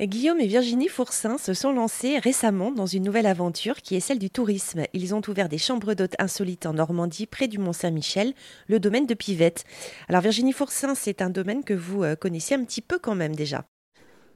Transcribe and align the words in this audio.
Guillaume 0.00 0.40
et 0.40 0.46
Virginie 0.46 0.88
Fourcin 0.88 1.36
se 1.36 1.52
sont 1.52 1.70
lancés 1.70 2.18
récemment 2.18 2.72
dans 2.72 2.86
une 2.86 3.04
nouvelle 3.04 3.26
aventure 3.26 3.82
qui 3.82 3.94
est 3.94 4.00
celle 4.00 4.18
du 4.18 4.30
tourisme. 4.30 4.84
Ils 4.94 5.14
ont 5.14 5.20
ouvert 5.28 5.50
des 5.50 5.58
chambres 5.58 5.94
d'hôtes 5.94 6.16
insolites 6.18 6.64
en 6.66 6.72
Normandie, 6.72 7.26
près 7.26 7.46
du 7.46 7.58
Mont-Saint-Michel, 7.58 8.32
le 8.68 8.80
domaine 8.80 9.06
de 9.06 9.14
Pivette. 9.14 9.64
Alors 10.08 10.22
Virginie 10.22 10.54
Fourcin, 10.54 10.94
c'est 10.94 11.20
un 11.20 11.28
domaine 11.30 11.62
que 11.62 11.74
vous 11.74 12.02
euh, 12.02 12.16
connaissiez 12.16 12.56
un 12.56 12.64
petit 12.64 12.80
peu 12.80 12.98
quand 12.98 13.14
même 13.14 13.36
déjà. 13.36 13.66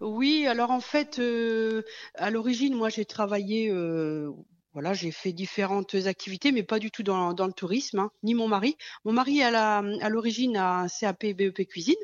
Oui, 0.00 0.46
alors 0.46 0.70
en 0.70 0.80
fait, 0.80 1.18
euh, 1.18 1.82
à 2.14 2.30
l'origine, 2.30 2.74
moi 2.74 2.90
j'ai 2.90 3.06
travaillé, 3.06 3.70
euh, 3.70 4.30
voilà, 4.74 4.92
j'ai 4.92 5.10
fait 5.10 5.32
différentes 5.32 5.94
activités, 5.94 6.52
mais 6.52 6.64
pas 6.64 6.78
du 6.78 6.90
tout 6.90 7.02
dans, 7.02 7.32
le 7.32 7.52
tourisme, 7.52 8.00
hein, 8.00 8.10
ni 8.22 8.34
mon 8.34 8.46
mari. 8.46 8.76
Mon 9.06 9.12
mari, 9.12 9.42
à 9.42 10.10
l'origine, 10.10 10.58
a 10.58 10.80
un 10.80 10.88
CAP 10.88 11.24
BEP 11.34 11.66
cuisine. 11.66 11.96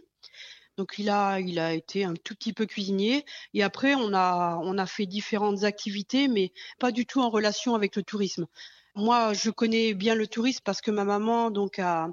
Donc 0.77 0.95
il 0.98 1.11
a, 1.11 1.39
il 1.41 1.59
a 1.59 1.73
été 1.75 2.04
un 2.04 2.14
tout 2.14 2.34
petit 2.34 2.52
peu 2.52 2.66
cuisinier. 2.66 3.25
Et 3.54 3.62
après, 3.62 3.95
on 3.95 4.14
a, 4.14 4.59
on 4.62 4.79
a 4.79 4.86
fait 4.86 5.07
différentes 5.07 5.64
activités, 5.64 6.29
mais 6.29 6.53
pas 6.79 6.93
du 6.93 7.07
tout 7.07 7.21
en 7.21 7.30
relation 7.30 7.75
avec 7.75 7.96
le 7.96 8.03
tourisme. 8.03 8.46
Moi, 8.94 9.32
je 9.32 9.49
connais 9.50 9.94
bien 9.94 10.14
le 10.14 10.27
tourisme 10.27 10.61
parce 10.64 10.82
que 10.82 10.90
ma 10.90 11.04
maman 11.04 11.50
donc 11.50 11.79
a, 11.79 12.08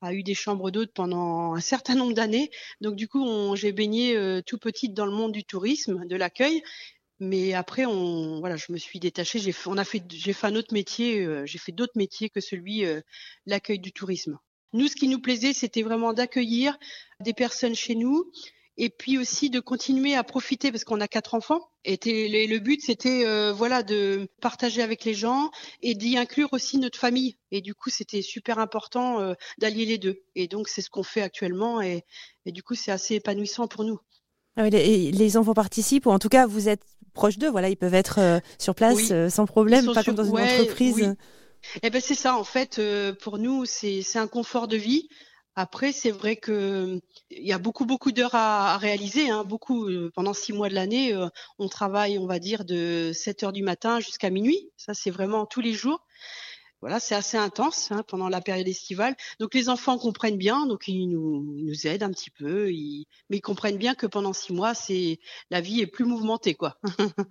a 0.00 0.14
eu 0.14 0.22
des 0.22 0.34
chambres 0.34 0.70
d'hôtes 0.70 0.92
pendant 0.94 1.54
un 1.54 1.60
certain 1.60 1.94
nombre 1.94 2.14
d'années. 2.14 2.50
Donc 2.80 2.96
du 2.96 3.08
coup, 3.08 3.54
j'ai 3.56 3.72
baigné 3.72 4.16
euh, 4.16 4.40
tout 4.40 4.58
petite 4.58 4.94
dans 4.94 5.06
le 5.06 5.12
monde 5.12 5.32
du 5.32 5.44
tourisme, 5.44 6.06
de 6.06 6.16
l'accueil. 6.16 6.62
Mais 7.20 7.54
après, 7.54 7.84
on, 7.86 8.40
voilà, 8.40 8.56
je 8.56 8.72
me 8.72 8.78
suis 8.78 8.98
détachée. 9.00 9.38
J'ai, 9.38 9.52
fait, 9.52 10.02
fait 10.32 10.46
un 10.46 10.56
autre 10.56 10.72
métier. 10.72 11.24
Euh, 11.24 11.44
j'ai 11.46 11.58
fait 11.58 11.72
d'autres 11.72 11.96
métiers 11.96 12.30
que 12.30 12.40
celui 12.40 12.84
euh, 12.84 13.00
l'accueil 13.46 13.78
du 13.78 13.92
tourisme. 13.92 14.38
Nous, 14.74 14.88
ce 14.88 14.96
qui 14.96 15.06
nous 15.06 15.20
plaisait, 15.20 15.52
c'était 15.52 15.82
vraiment 15.82 16.12
d'accueillir 16.12 16.76
des 17.20 17.32
personnes 17.32 17.76
chez 17.76 17.94
nous 17.94 18.30
et 18.76 18.90
puis 18.90 19.18
aussi 19.18 19.50
de 19.50 19.60
continuer 19.60 20.16
à 20.16 20.24
profiter 20.24 20.72
parce 20.72 20.82
qu'on 20.82 21.00
a 21.00 21.06
quatre 21.06 21.34
enfants. 21.34 21.60
Et 21.84 21.96
le 21.96 22.58
but, 22.58 22.80
c'était 22.82 23.24
euh, 23.24 23.52
voilà 23.52 23.84
de 23.84 24.28
partager 24.40 24.82
avec 24.82 25.04
les 25.04 25.14
gens 25.14 25.52
et 25.80 25.94
d'y 25.94 26.18
inclure 26.18 26.48
aussi 26.52 26.78
notre 26.78 26.98
famille. 26.98 27.36
Et 27.52 27.60
du 27.60 27.72
coup, 27.72 27.88
c'était 27.88 28.20
super 28.20 28.58
important 28.58 29.20
euh, 29.20 29.34
d'allier 29.58 29.84
les 29.86 29.98
deux. 29.98 30.22
Et 30.34 30.48
donc, 30.48 30.66
c'est 30.66 30.82
ce 30.82 30.90
qu'on 30.90 31.04
fait 31.04 31.22
actuellement. 31.22 31.80
Et, 31.80 32.04
du 32.46 32.64
coup, 32.64 32.74
c'est 32.74 32.90
assez 32.90 33.14
épanouissant 33.14 33.68
pour 33.68 33.84
nous. 33.84 34.00
Ah 34.56 34.68
les, 34.68 35.36
enfants 35.36 35.54
participent, 35.54 36.06
ou 36.06 36.10
en 36.10 36.18
tout 36.18 36.28
cas, 36.28 36.46
vous 36.46 36.68
êtes 36.68 36.82
proche 37.12 37.38
d'eux. 37.38 37.50
Voilà, 37.50 37.68
ils 37.68 37.76
peuvent 37.76 37.94
être 37.94 38.18
euh, 38.18 38.40
sur 38.58 38.74
place 38.74 39.12
sans 39.28 39.46
problème, 39.46 39.92
pas 39.92 40.02
comme 40.02 40.16
dans 40.16 40.24
une 40.24 40.40
entreprise. 40.40 41.14
Eh 41.82 41.90
ben 41.90 42.00
c'est 42.00 42.14
ça 42.14 42.36
en 42.36 42.44
fait. 42.44 42.78
Euh, 42.78 43.12
pour 43.14 43.38
nous, 43.38 43.64
c'est 43.64 44.16
un 44.16 44.28
confort 44.28 44.68
de 44.68 44.76
vie. 44.76 45.08
Après, 45.56 45.92
c'est 45.92 46.10
vrai 46.10 46.36
que 46.36 47.00
il 47.30 47.46
y 47.46 47.52
a 47.52 47.58
beaucoup 47.58 47.84
beaucoup 47.86 48.12
d'heures 48.12 48.34
à, 48.34 48.76
réaliser. 48.78 49.30
Hein, 49.30 49.44
beaucoup 49.44 49.88
euh, 49.88 50.10
pendant 50.14 50.34
six 50.34 50.52
mois 50.52 50.68
de 50.68 50.74
l'année, 50.74 51.14
euh, 51.14 51.28
on 51.58 51.68
travaille, 51.68 52.18
on 52.18 52.26
va 52.26 52.38
dire, 52.38 52.64
de 52.64 53.12
7 53.14 53.44
heures 53.44 53.52
du 53.52 53.62
matin 53.62 54.00
jusqu'à 54.00 54.30
minuit. 54.30 54.70
Ça, 54.76 54.94
c'est 54.94 55.10
vraiment 55.10 55.46
tous 55.46 55.60
les 55.60 55.72
jours. 55.72 56.04
Voilà, 56.80 57.00
c'est 57.00 57.14
assez 57.14 57.38
intense 57.38 57.90
hein, 57.92 58.02
pendant 58.06 58.28
la 58.28 58.42
période 58.42 58.68
estivale. 58.68 59.16
Donc 59.40 59.54
les 59.54 59.70
enfants 59.70 59.96
comprennent 59.96 60.36
bien, 60.36 60.66
donc 60.66 60.86
ils 60.86 61.06
nous, 61.06 61.54
ils 61.56 61.64
nous 61.64 61.86
aident 61.86 62.02
un 62.02 62.10
petit 62.10 62.28
peu, 62.30 62.70
ils, 62.72 63.06
mais 63.30 63.38
ils 63.38 63.40
comprennent 63.40 63.78
bien 63.78 63.94
que 63.94 64.06
pendant 64.06 64.34
six 64.34 64.52
mois, 64.52 64.74
c'est 64.74 65.18
la 65.50 65.62
vie 65.62 65.80
est 65.80 65.86
plus 65.86 66.04
mouvementée, 66.04 66.54
quoi. 66.54 66.78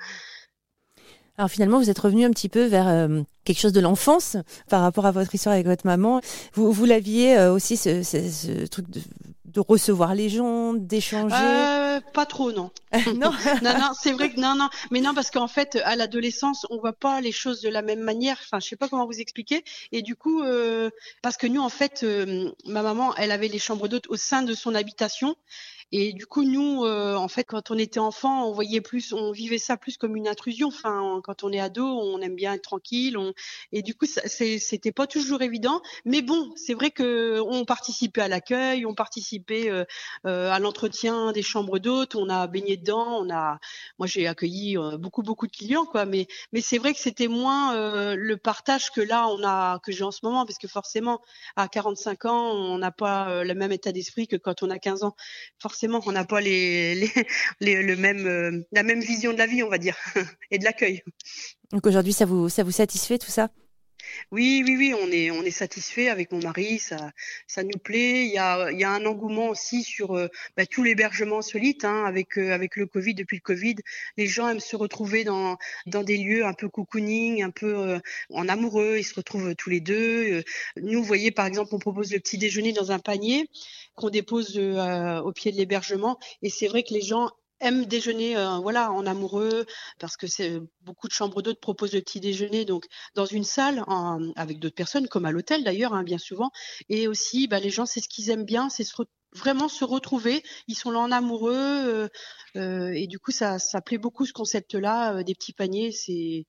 Alors 1.38 1.50
finalement, 1.50 1.80
vous 1.80 1.89
êtes 1.89 2.00
revenu 2.00 2.26
un 2.26 2.31
petit 2.31 2.50
peu 2.50 2.66
vers 2.66 2.88
euh, 2.88 3.22
quelque 3.44 3.59
chose 3.59 3.73
de 3.73 3.80
l'enfance 3.80 4.38
par 4.70 4.81
rapport 4.81 5.08
à 5.08 5.12
votre 5.12 5.34
histoire 5.34 5.53
avec 5.53 5.66
votre 5.66 5.86
maman. 5.88 6.22
Vous, 6.53 6.72
vous 6.72 6.86
l'aviez 6.86 7.38
euh, 7.38 7.52
aussi 7.52 7.76
ce, 7.76 8.03
ce, 8.03 8.67
truc 8.67 8.88
de, 8.92 9.02
de, 9.45 9.59
recevoir 9.59 10.14
les 10.14 10.30
gens, 10.30 10.76
d'échanger 10.76 11.36
euh, 11.36 12.00
Pas 12.14 12.28
trop, 12.28 12.52
non. 12.52 12.70
non, 13.16 13.31
non, 13.64 13.80
non 13.80 13.92
c'est 14.00 14.11
vrai 14.11 14.31
que 14.31 14.39
non, 14.39 14.54
non, 14.56 14.70
mais 14.92 15.02
non 15.02 15.16
parce 15.16 15.31
qu'en 15.31 15.48
fait, 15.48 15.81
à 15.84 15.95
l'adolescence, 15.95 16.67
on 16.70 16.78
voit 16.78 16.94
pas 16.94 17.20
les 17.20 17.31
choses 17.31 17.61
de 17.61 17.70
la 17.70 17.81
même 17.81 18.02
manière. 18.02 18.38
Enfin, 18.44 18.59
je 18.59 18.67
sais 18.67 18.76
pas 18.76 18.88
comment 18.88 19.08
vous 19.08 19.20
expliquer. 19.20 19.64
Et 19.92 20.04
du 20.04 20.16
coup, 20.16 20.44
euh, 20.44 20.92
parce 21.23 21.38
que 21.38 21.48
nous, 21.48 21.61
en 21.61 21.70
fait, 21.70 22.05
ma 22.65 22.83
maman, 22.83 23.15
elle 23.15 23.32
avait 23.32 23.48
les 23.48 23.60
chambres 23.60 23.88
d'hôtes 23.88 24.08
au 24.10 24.17
sein 24.17 24.44
de 24.44 24.54
son 24.54 24.76
habitation. 24.76 25.36
Et 25.95 26.11
du 26.11 26.26
coup, 26.26 26.43
nous, 26.43 26.86
euh, 26.86 27.14
en 27.15 27.27
fait, 27.27 27.43
quand 27.43 27.70
on 27.70 27.77
était 27.77 27.99
enfant, 27.99 28.48
on 28.48 28.52
voyait 28.52 28.81
plus, 28.81 29.14
on 29.14 29.31
vivait 29.31 29.59
ça 29.59 29.77
plus 29.77 29.95
comme 29.95 30.15
une 30.15 30.27
intrusion. 30.27 30.70
Enfin, 30.70 31.21
quand 31.23 31.43
on 31.43 31.52
est 31.52 31.59
ado, 31.59 31.86
on 31.86 32.20
aime 32.20 32.33
bien 32.33 32.54
être 32.54 32.64
tranquille. 32.64 33.15
Et 33.71 33.83
du 33.83 33.93
coup, 33.93 34.08
c'était 34.08 34.92
pas 34.92 35.05
toujours 35.05 35.43
évident. 35.43 35.83
Mais 36.03 36.23
bon, 36.23 36.52
c'est 36.55 36.73
vrai 36.73 36.89
que 36.89 37.39
on 37.42 37.64
participait 37.64 38.21
à 38.21 38.27
l'accueil, 38.27 38.87
on 38.87 38.95
participait 38.95 39.70
euh, 39.70 39.86
euh, 40.26 40.49
à 40.49 40.58
l'entretien 40.58 41.32
des 41.32 41.43
chambres 41.43 41.77
d'hôtes. 41.77 42.15
On 42.15 42.27
a 42.27 42.48
baigné 42.48 42.76
dedans. 42.76 43.20
On 43.20 43.30
a, 43.30 43.59
moi, 43.99 44.08
j'ai 44.08 44.26
accueilli 44.26 44.76
beaucoup, 44.98 45.21
beaucoup 45.21 45.45
de 45.45 45.52
clients, 45.52 45.86
quoi. 45.86 46.05
Mais, 46.05 46.26
mais 46.53 46.61
c'est 46.61 46.80
vrai 46.80 46.95
que 46.95 46.99
c'était 46.99 47.27
moins 47.27 48.15
le 48.15 48.36
partage 48.37 48.89
que 48.89 49.02
là, 49.02 49.27
on 49.27 49.43
a, 49.43 49.77
que 49.83 49.92
j'ai 49.92 50.03
en 50.03 50.11
ce 50.11 50.21
moment, 50.23 50.43
parce 50.48 50.58
que 50.58 50.67
forcément, 50.67 51.21
à 51.55 51.67
45 51.67 52.26
ans, 52.26 52.52
on 52.52 52.80
n'a 52.80 52.92
pas 52.92 53.43
le 53.43 53.53
même 53.53 53.71
état 53.71 53.92
d'esprit 53.92 54.27
que 54.27 54.37
quand 54.37 54.64
on 54.64 54.71
a 54.71 54.80
15 54.80 55.03
ans. 55.03 55.15
Forcément 55.59 55.83
on 56.05 56.11
n'a 56.11 56.26
pas 56.26 56.42
les, 56.42 57.10
le 57.61 57.95
même, 57.95 58.27
euh, 58.27 58.66
la 58.71 58.83
même 58.83 59.02
vision 59.02 59.33
de 59.33 59.38
la 59.38 59.45
vie, 59.48 59.64
on 59.64 59.70
va 59.70 59.77
dire, 59.77 59.98
et 60.52 60.60
de 60.60 60.64
l'accueil. 60.64 61.04
Donc 61.71 61.88
aujourd'hui, 61.88 62.14
ça 62.14 62.26
vous, 62.26 62.49
ça 62.49 62.64
vous 62.64 62.71
satisfait 62.71 63.17
tout 63.17 63.32
ça? 63.32 63.49
Oui, 64.31 64.64
oui, 64.65 64.75
oui, 64.77 64.93
on 64.99 65.11
est, 65.11 65.31
on 65.31 65.43
est 65.43 65.52
satisfait 65.52 66.09
avec 66.09 66.31
mon 66.31 66.39
mari, 66.39 66.80
ça, 66.80 67.11
ça 67.47 67.64
nous 67.64 67.77
plaît. 67.77 68.25
Il 68.25 68.31
y 68.31 68.37
a, 68.37 68.71
il 68.71 68.80
y 68.80 68.83
a 68.83 68.91
un 68.91 69.05
engouement 69.05 69.49
aussi 69.49 69.83
sur 69.83 70.15
euh, 70.15 70.27
bah, 70.58 70.65
tout 70.65 70.83
l'hébergement 70.83 71.41
solide, 71.41 71.86
hein, 71.86 72.05
avec, 72.05 72.37
euh, 72.37 72.52
avec 72.52 72.75
le 72.75 72.86
Covid, 72.86 73.14
depuis 73.15 73.37
le 73.37 73.41
Covid. 73.41 73.75
Les 74.17 74.27
gens 74.27 74.49
aiment 74.49 74.59
se 74.59 74.75
retrouver 74.75 75.23
dans, 75.23 75.58
dans 75.86 76.03
des 76.03 76.17
lieux 76.17 76.45
un 76.45 76.53
peu 76.53 76.69
cocooning, 76.69 77.43
un 77.43 77.52
peu 77.52 77.75
euh, 77.75 77.99
en 78.30 78.47
amoureux, 78.49 78.97
ils 78.97 79.03
se 79.03 79.15
retrouvent 79.15 79.55
tous 79.55 79.69
les 79.69 79.81
deux. 79.81 80.43
Nous, 80.77 80.99
vous 80.99 81.05
voyez, 81.05 81.31
par 81.31 81.45
exemple, 81.45 81.73
on 81.73 81.80
propose 81.80 82.11
le 82.11 82.20
petit 82.20 82.37
déjeuner 82.37 82.73
dans 82.73 82.91
un 82.91 82.99
panier 82.99 83.47
qu'on 83.95 84.09
dépose 84.09 84.58
au 84.58 85.31
pied 85.31 85.52
de 85.52 85.58
l'hébergement. 85.58 86.20
Et 86.41 86.49
c'est 86.49 86.67
vrai 86.67 86.83
que 86.83 86.93
les 86.93 87.02
gens 87.02 87.30
aiment 87.64 87.86
déjeuner 87.86 88.38
euh, 88.38 88.58
voilà 88.58 88.92
en 88.92 89.06
amoureux 89.06 89.66
parce 90.00 90.18
que 90.18 90.28
c'est 90.28 90.60
beaucoup 90.82 91.08
de 91.08 91.14
chambres 91.14 91.42
d'hôtes 91.42 91.60
proposent 91.60 91.94
le 91.94 92.02
petit 92.02 92.20
déjeuner 92.20 92.66
donc 92.66 92.86
dans 93.16 93.26
une 93.26 93.44
salle 93.44 93.84
avec 94.36 94.60
d'autres 94.60 94.76
personnes 94.76 95.08
comme 95.08 95.26
à 95.26 95.32
l'hôtel 95.32 95.64
d'ailleurs 95.64 95.94
hein, 95.94 96.04
bien 96.04 96.18
souvent. 96.18 96.52
Et 96.90 97.08
aussi 97.08 97.48
bah, 97.48 97.60
les 97.60 97.70
gens 97.70 97.86
c'est 97.86 98.02
ce 98.02 98.10
qu'ils 98.10 98.30
aiment 98.30 98.46
bien 98.46 98.70
c'est 98.70 98.86
vraiment 99.36 99.68
se 99.68 99.84
retrouver. 99.84 100.44
Ils 100.68 100.76
sont 100.76 100.92
là 100.92 101.00
en 101.00 101.12
amoureux 101.12 101.54
euh, 101.56 102.08
euh, 102.58 102.92
et 102.94 103.08
du 103.08 103.20
coup 103.20 103.32
ça 103.32 103.60
ça 103.60 103.82
plaît 103.82 103.98
beaucoup 103.98 104.26
ce 104.26 104.34
concept 104.34 104.76
là 104.76 105.24
des 105.24 105.34
petits 105.34 105.54
paniers 105.54 105.92
c'est 105.92 106.45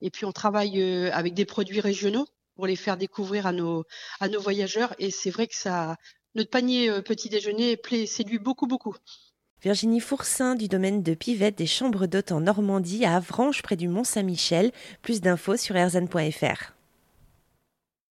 et 0.00 0.10
puis 0.12 0.24
on 0.26 0.32
travaille 0.32 0.82
avec 1.10 1.34
des 1.34 1.44
produits 1.44 1.80
régionaux 1.80 2.26
pour 2.54 2.66
les 2.66 2.76
faire 2.76 2.96
découvrir 2.96 3.46
à 3.46 3.52
nos 3.52 3.84
à 4.20 4.28
nos 4.28 4.40
voyageurs. 4.40 4.94
Et 4.98 5.10
c'est 5.10 5.30
vrai 5.30 5.46
que 5.48 5.56
ça 5.56 5.96
notre 6.34 6.50
panier 6.50 7.02
petit 7.02 7.28
déjeuner 7.28 7.76
plaît 7.76 8.06
séduit 8.06 8.38
beaucoup 8.38 8.66
beaucoup 8.66 8.94
Virginie 9.60 9.98
Fourcin 9.98 10.54
du 10.54 10.68
domaine 10.68 11.02
de 11.02 11.14
Pivette 11.14 11.58
des 11.58 11.66
chambres 11.66 12.06
d'hôtes 12.06 12.30
en 12.30 12.40
Normandie 12.40 13.04
à 13.04 13.16
Avranches 13.16 13.60
près 13.62 13.74
du 13.74 13.88
Mont 13.88 14.04
Saint-Michel. 14.04 14.70
Plus 15.02 15.20
d'infos 15.20 15.56
sur 15.56 15.74
erzan.fr. 15.74 16.77